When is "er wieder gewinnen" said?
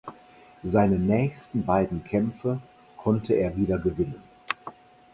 3.35-4.23